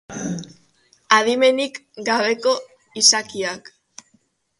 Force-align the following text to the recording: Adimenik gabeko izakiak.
Adimenik 1.17 1.75
gabeko 2.07 2.53
izakiak. 3.03 3.63